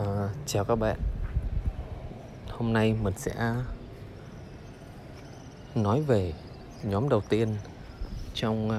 [0.00, 0.96] Uh, chào các bạn.
[2.48, 3.54] Hôm nay mình sẽ
[5.74, 6.32] nói về
[6.82, 7.56] nhóm đầu tiên
[8.34, 8.74] trong uh,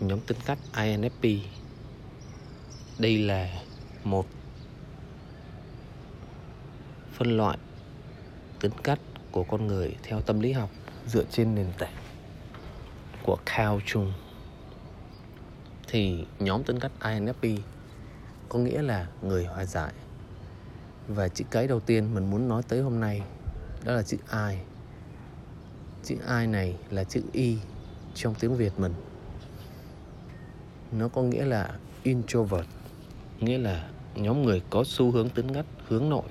[0.00, 1.38] nhóm tính cách INFP
[2.98, 3.62] Đây là
[4.04, 4.26] một
[7.12, 7.58] phân loại
[8.60, 8.98] tính cách
[9.32, 10.70] của con người theo tâm lý học
[11.06, 11.94] dựa trên nền tảng
[13.22, 14.12] của Carl Jung
[15.88, 17.58] thì nhóm tính cách INFP
[18.54, 19.92] có nghĩa là người hòa giải.
[21.08, 23.22] Và chữ cái đầu tiên mình muốn nói tới hôm nay,
[23.84, 24.60] đó là chữ ai
[26.04, 27.58] chữ ai này là chữ Y
[28.14, 28.94] trong tiếng Việt mình.
[30.92, 32.66] Nó có nghĩa là introvert,
[33.40, 36.28] nghĩa là nhóm người có xu hướng tính ngắt, hướng nội.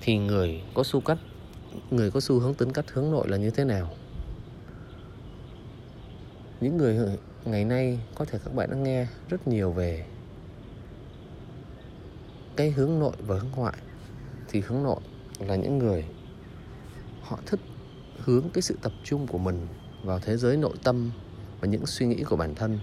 [0.00, 1.18] Thì người có xu cách,
[1.90, 3.90] người có xu hướng tính cách hướng nội là như thế nào?
[6.60, 10.06] Những người ngày nay, có thể các bạn đã nghe rất nhiều về
[12.56, 13.76] cái hướng nội và hướng ngoại.
[14.48, 15.00] Thì hướng nội
[15.38, 16.04] là những người
[17.22, 17.60] họ thích
[18.18, 19.66] hướng cái sự tập trung của mình
[20.04, 21.10] vào thế giới nội tâm
[21.60, 22.78] và những suy nghĩ của bản thân.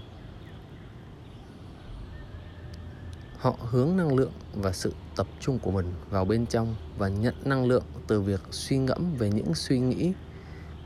[3.38, 7.36] Họ hướng năng lượng và sự tập trung của mình vào bên trong và nhận
[7.46, 10.14] năng lượng từ việc suy ngẫm về những suy nghĩ,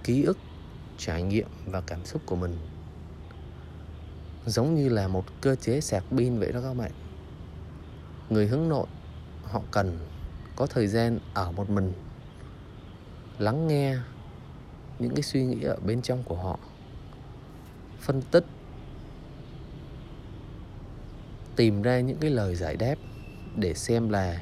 [0.03, 0.37] ký ức,
[0.97, 2.57] trải nghiệm và cảm xúc của mình
[4.45, 6.91] giống như là một cơ chế sạc pin vậy đó các bạn.
[8.29, 8.87] Người hướng nội,
[9.43, 9.97] họ cần
[10.55, 11.93] có thời gian ở một mình,
[13.39, 13.97] lắng nghe
[14.99, 16.59] những cái suy nghĩ ở bên trong của họ,
[17.99, 18.45] phân tích,
[21.55, 22.95] tìm ra những cái lời giải đáp
[23.55, 24.41] để xem là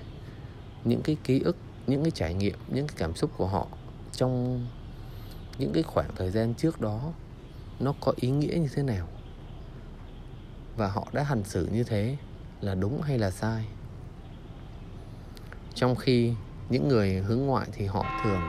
[0.84, 1.56] những cái ký ức,
[1.88, 3.68] những cái trải nghiệm, những cái cảm xúc của họ
[4.12, 4.66] trong
[5.58, 7.14] những cái khoảng thời gian trước đó
[7.80, 9.08] nó có ý nghĩa như thế nào
[10.80, 12.18] và họ đã hành xử như thế
[12.62, 13.66] là đúng hay là sai?
[15.76, 16.34] Trong khi
[16.70, 18.42] những người hướng ngoại thì họ thường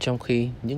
[0.00, 0.66] trong khi những